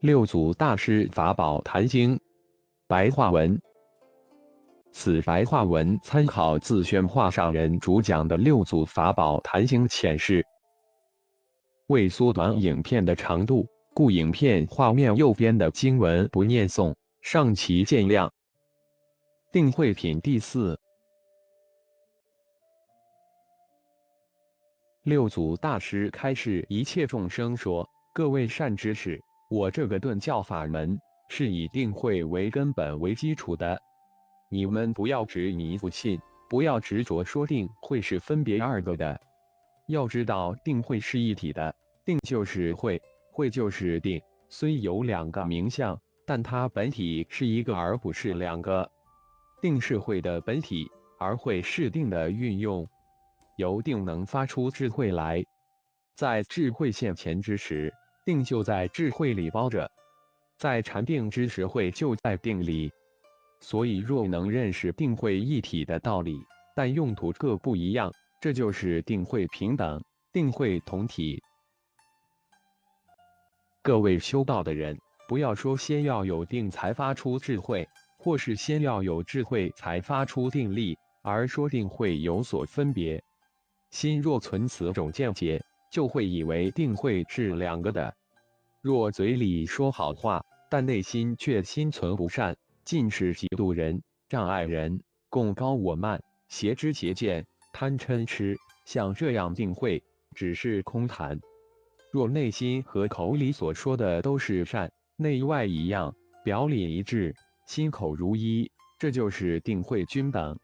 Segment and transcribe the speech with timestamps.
[0.00, 2.18] 六祖大师法宝坛经
[2.88, 3.60] 白话文。
[4.92, 10.42] 此白话文参考自宣化上人主讲的六祖法宝坛经浅释。
[11.88, 18.30] 为缩短影片的长度，故影片画面右边的经文不念诵，上其见谅。
[19.52, 20.80] 定慧品第四。
[25.02, 33.82] 六祖大师开示一切众生说：“各位善知识。”我这个顿教法门是以定慧为根本为基础的，
[34.48, 39.20] 你们不要执迷不信，不要执着说定慧是分别二个的。
[39.88, 44.22] 要知道定慧是一体的，定就是慧，慧就是定。
[44.48, 48.88] 虽有两个名相，但它本体是一个，而不是两个。
[49.60, 52.88] 定是慧的本体，而慧是定的运用。
[53.56, 55.44] 由定能发出智慧来，
[56.14, 57.92] 在智慧现前之时。
[58.30, 59.90] 定就在智慧里包着，
[60.56, 62.88] 在禅定之时，慧就在定里。
[63.58, 66.38] 所以，若能认识定慧一体的道理，
[66.76, 70.00] 但用途各不一样，这就是定慧平等，
[70.32, 71.42] 定慧同体。
[73.82, 83.20] 各位修道的人，不要说先要有定才发出智慧，或是先要有智慧才发出定力，而说定慧有所分别。
[83.90, 85.60] 心若存此种见解。
[85.90, 88.14] 就会以为定会是两个的。
[88.82, 98.56] 若嘴里说好话，但内心却心存不善，尽是嫉妒人、障碍人、共高我慢、邪知邪见、贪嗔痴，
[98.86, 100.02] 像这样定会
[100.34, 101.38] 只是空谈。
[102.10, 107.34] 若内心和口里所说的都是善，内外一样，表里一致，
[107.66, 110.58] 心口如一，这就是定慧均等。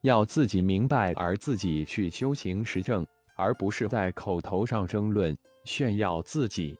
[0.00, 6.78] 要自己明白，而自己去修行实证，而不是在口头上争论炫耀自己。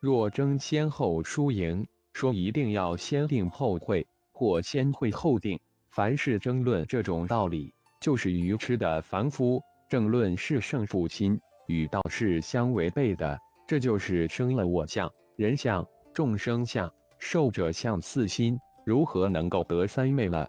[0.00, 5.60] 若争先后输赢，说一定要先定后会，或先会后定，
[5.90, 9.62] 凡是争论这种道理，就是愚痴的凡夫。
[9.88, 18.56] 争论是胜负心，与道是相违背的，这就是生了我相、人相、众生相、寿者相四心，
[18.86, 20.48] 如何能够得三昧了？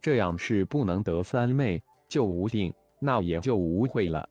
[0.00, 4.26] 这样是不能得三昧，就无定，那也就无慧了。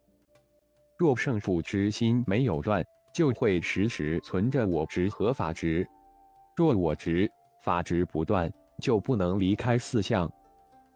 [1.02, 5.90] 若胜负之心没有断，就会时时存着我执和法执。
[6.56, 7.28] 若我执、
[7.64, 10.32] 法执不断，就不能离开四相。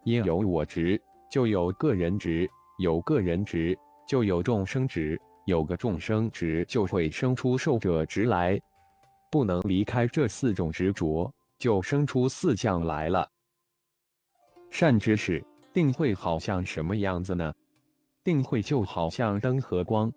[0.03, 1.01] 因有我执，
[1.31, 3.75] 就有个人执；有个人执，
[4.07, 5.17] 就有众生执；
[5.47, 8.61] 有个众生执，就会生出受者执来。
[9.31, 13.27] 不能离开这四种执着，就生出四相来了。
[14.69, 15.43] 善知识，
[15.73, 17.51] 定慧好像什么样子呢？
[18.25, 20.11] 定慧就好像灯和光，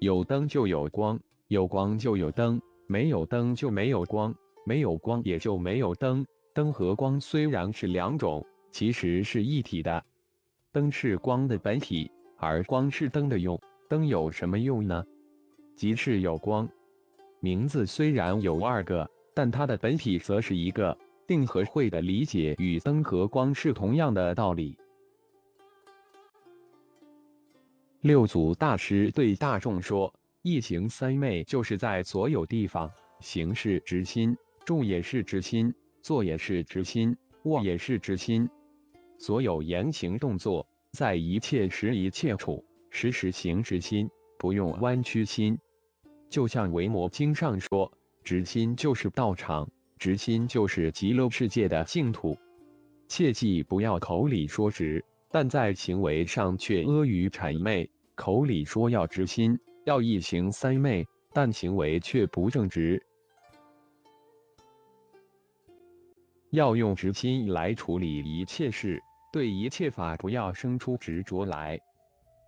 [0.00, 4.34] 有灯就有光，有光就有灯，没有灯就没有光，
[4.64, 6.24] 没有光也就没有灯。
[6.54, 10.02] 灯和光虽然是两种，其实是一体的。
[10.72, 13.60] 灯是光的本体，而光是灯的用。
[13.90, 15.04] 灯有什么用呢？
[15.76, 16.66] 即是有光。
[17.40, 20.96] 名字虽然有二个，但它的本体则是一个。
[21.26, 24.78] 定和慧的理解与灯和光是同样的道理。
[28.04, 30.12] 六祖大师对大众说
[30.44, 35.72] ：“一行三昧，就是在所有地方行是直心，住也是直心，
[36.02, 38.46] 坐也是直心，卧也是直心。
[39.18, 45.58] 所有言行动作，在一切时一切处，时时行直心，不用弯曲心。
[46.28, 47.90] 就像《维摩经》上说，
[48.22, 49.66] 直心就是道场。”
[49.98, 52.36] 直心就是极乐世界的净土，
[53.08, 55.02] 切记不要口里说直，
[55.34, 57.90] 但在行为上却阿谀谄媚。
[58.14, 63.04] 口里说要直心，要一行三昧，但行为却不正直。
[66.50, 69.02] 要用直心来处理一切事，
[69.32, 71.80] 对一切法不要生出执着来。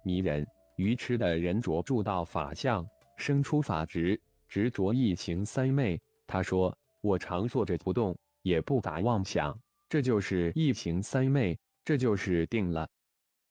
[0.04, 0.46] 迷人、
[0.76, 6.00] 愚痴的人着住到法相，生出法执，执着一行三昧。
[6.24, 6.78] 他说。
[7.02, 9.56] 我常坐着不动，也不打妄想，
[9.88, 12.88] 这就是一行三昧，这就是定了。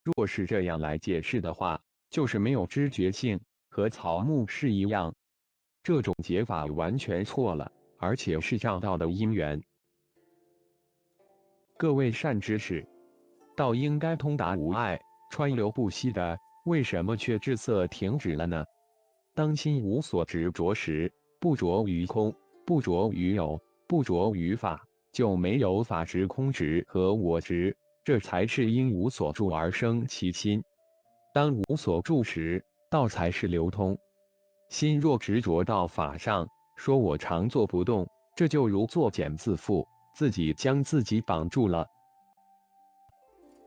[0.03, 3.39] 若是这样来解释的话，就是没有知觉性，
[3.69, 5.15] 和草木是一样。
[5.81, 9.63] 这种解法完全错了，而且是障道的因缘。
[11.77, 12.85] 各位善知识，
[13.55, 14.99] 道应该通达无碍、
[15.31, 18.65] 川流不息的，为什么却滞涩停止了呢？
[19.33, 22.35] 当心无所执着时，不着于空。
[22.65, 30.63] 不着于有，不着于法，就没有法执、空执和我执，这才是因无所住而生其心。
[31.33, 33.97] 当无所住时，道才是流通。
[34.69, 36.47] 心若执着到法上，
[36.77, 41.87] 说我常坐不动，这就如作茧自缚，自己将自己绑住了。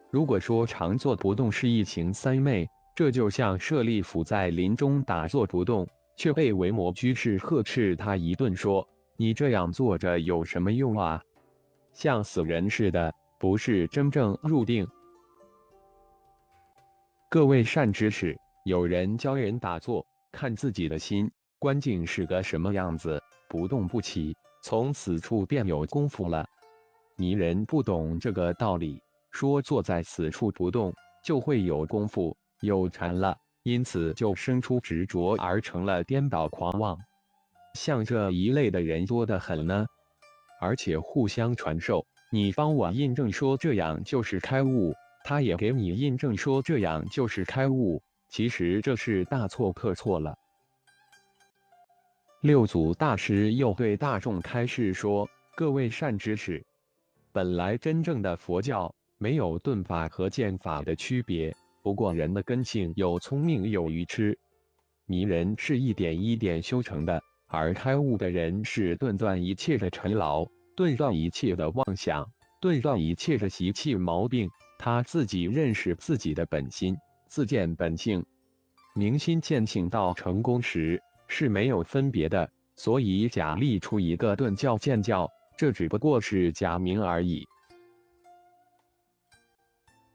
[0.09, 5.87] 如果说常坐不动是一情三昧，这就像舍利弗在林中打坐不动，
[6.17, 8.89] 却被维摩居士呵斥他一顿，说
[9.19, 11.21] ：“你这样坐着有什么用啊？
[11.93, 14.87] 像死人似的，不是真正入定。”
[17.31, 26.47] 各位善知识，有人教人打坐，看自己的心观境是个什么样子，不动不起，从此处便有功夫了。
[27.17, 29.03] 迷人不懂这个道理。
[29.31, 30.93] 说坐在此处不动，
[31.23, 36.99] 就会有功夫、有禅了，因此就生出执着，而成了颠倒狂妄。
[37.75, 39.87] 像这一类的人多得很呢，
[40.61, 42.07] 而且互相传授。
[42.31, 44.95] 你帮我印证说这样就是开悟，
[45.25, 48.03] 他也给你印证说这样就是开悟。
[48.29, 50.37] 其实这是大错特错了。
[52.43, 56.65] 六祖大师又对大众开示说：“各位善知识，
[57.33, 61.53] 本来真正的佛教。”没有顿法和剑法的区别，
[61.83, 64.39] 不过人的根性有聪明有愚痴。
[65.07, 70.47] 迷人是一点一点修成的，而开悟的人是顿断一切的尘劳，
[70.79, 72.31] 顿断一切的妄想，
[72.61, 74.49] 顿断一切的习气毛病。
[74.79, 76.97] 他自己认识自己的本心，
[77.27, 78.25] 自见本性，
[78.95, 82.49] 明心见性到成功时是没有分别的。
[82.77, 87.45] 所以假立出一个顿教见教，这只不过是假名而已。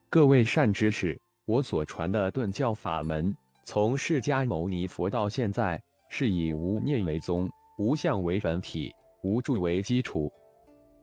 [0.10, 8.94] 各位善知识，我所传的顿教法门，从释迦牟尼佛到现在，是以无念为宗，无相为本体，
[9.24, 10.31] 无住为基础。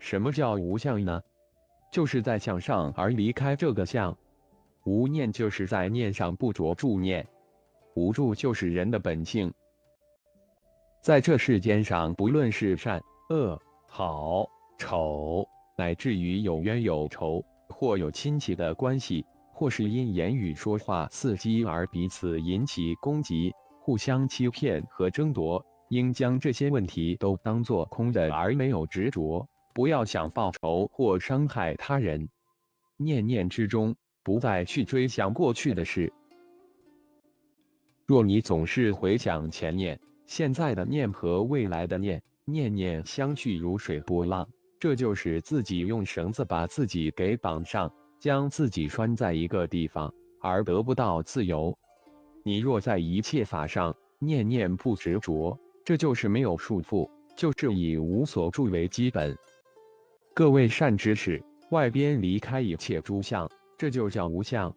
[0.01, 1.23] 什么叫无相呢？
[1.93, 4.17] 就是在相上而离开这个相。
[4.85, 7.25] 无念就是在念上不着住念。
[7.95, 9.53] 无助就是人的本性。
[11.03, 14.49] 在这世间上，不论是善恶、好
[14.79, 17.45] 丑，乃至于有冤有仇。
[17.73, 29.47] 或有亲戚的关系，或是因言语说话刺激而彼此引起攻击、互相欺骗和争夺，应将这些问题都当作空的，而没有执着。
[29.73, 32.29] 不要想报仇或伤害他人，
[32.97, 36.13] 念念之中不再去追想过去的事。
[38.07, 44.49] 若你总是回想前念、现在的念和未来的念，念念相续如水波浪。
[44.81, 51.77] 这就是自己用绳子把自己给绑上，将自己拴在一个地方，而得不到自由。
[52.43, 59.37] 你若在一切法上念念不执着，这就是没有束缚，就是以无所住为基本。
[60.41, 63.47] 各位善知识，外边离开一切诸相，
[63.77, 64.75] 这就叫无相；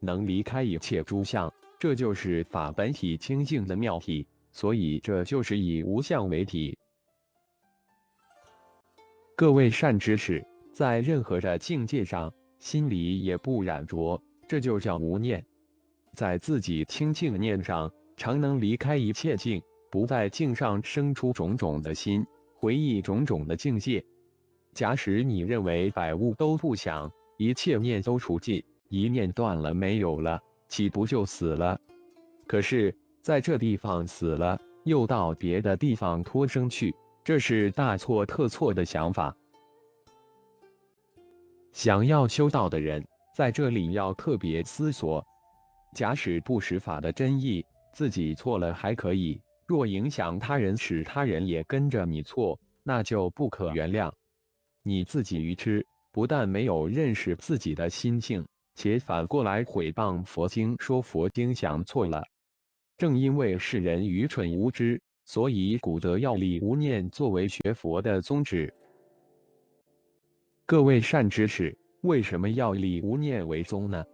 [0.00, 4.26] 能离开一切诸相，这就是法本体清净的妙体。
[4.52, 6.78] 所以这就是以无相为体。
[9.36, 15.44] 各位善知识，在任何的境界上，心里也不染着，这就叫无念。
[16.14, 24.02] 在自己清净念上，常能离开一切境，不在境上生出种种的心，回忆种种的境界。
[24.76, 30.38] 假使你认为百物都不想，一切念都除尽，一念断了没有了，
[30.68, 31.80] 岂不就死了？
[32.46, 36.94] 可是在这地方死了，又到别的地方托生去。
[37.24, 39.34] 这是大错特错的想法。
[41.72, 43.02] 想要修道的人，
[43.34, 45.26] 在这里要特别思索：
[45.94, 47.64] 假使不识法的真意，
[47.94, 54.12] 自己错了还可以；若影响他人，使他人也跟着你错，那就不可原谅。
[54.88, 62.22] 你自己愚痴，不但没有认识自己的心性，且反过来毁谤佛经，说佛经想错了。
[62.96, 65.02] 正因为世人愚蠢无知。
[65.24, 68.72] 所以，古德要立无念作为学佛的宗旨。
[70.64, 74.04] 各位善知识，为什么要立无念为宗呢？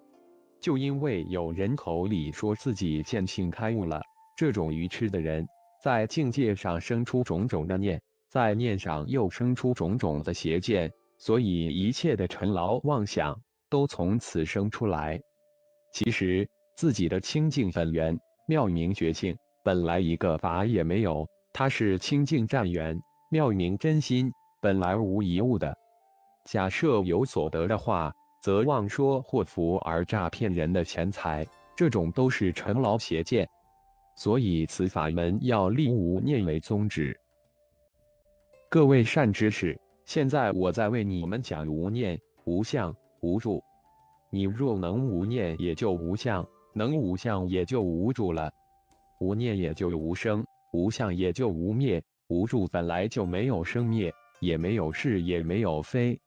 [0.58, 4.00] 就因为有人口里说自己见性开悟了，
[4.38, 5.46] 这种愚痴的人，
[5.84, 8.00] 在境界上生出种种的念，
[8.32, 15.20] 在念上又生出种种的邪见，所以一切的尘劳妄想都从此生出来。
[15.92, 19.36] 其实，自己的清净本源妙明觉性。
[19.62, 22.98] 本来一个法也没有，它是清净湛圆、
[23.30, 25.76] 妙明真心，本来无一物的。
[26.46, 28.10] 假设有所得的话，
[28.42, 31.46] 则妄说祸福而诈骗人的钱财，
[31.76, 33.46] 这种都是尘劳邪见。
[34.16, 37.14] 所以此法门要立无念为宗旨。
[38.72, 43.62] 各位善知识，现在我在为你们讲无念、无相、无助。
[44.30, 48.50] 你若能无念，也就无相；能无相，也就无助了。
[49.20, 54.10] 无念也就无生，无相也就无灭，无住本来就没有生灭，
[54.40, 56.18] 也没有是，也没有非。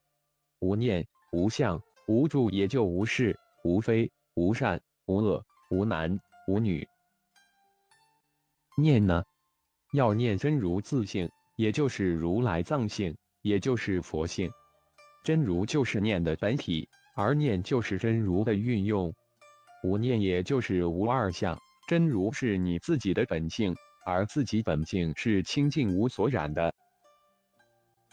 [0.59, 6.87] 无念、无相、无住也就无是、无非、无善、无恶、无男、无女。
[8.77, 9.23] 念呢，
[9.93, 14.51] 要念真如自性，也就是如来藏性，也就是佛性。
[15.23, 19.13] 真如就是念的本体，而念就是真如的运用。
[19.83, 26.73] 无念也就是无二相，真如是你自己的本性，而自己本性是清净无所染的。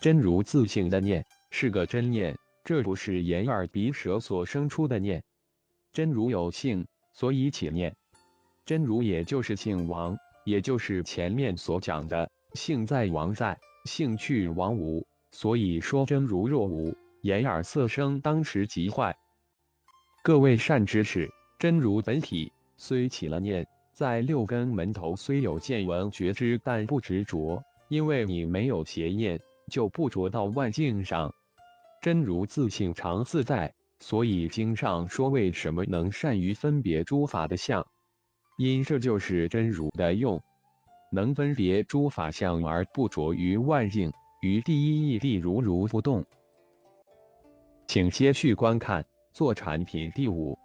[0.00, 5.22] 真如自性的念是个真念，这不是眼耳鼻舌所生出的念。
[5.92, 7.94] 真如有性，所以起念。
[8.64, 10.16] 真如也就是性王。
[10.44, 19.16] 也就是前面所讲的“性在王在，性去王无”，所以说真如若无，眼耳色声当时即坏。
[20.22, 29.40] 各位善知识，真如本体虽起了念，在六根门头虽有见闻觉知，但不执着，因为你没有邪念，
[29.70, 31.34] 就不着到万境上。
[32.00, 37.86] 真如自性常自在，所以经上说为什么能善于分别诸法的相。
[38.58, 40.42] 因这就是真如的用，
[41.14, 46.24] 能分别诸法相而不着于万境，于第一义地如如不动。
[47.86, 50.58] 请接续观看，做产品第五。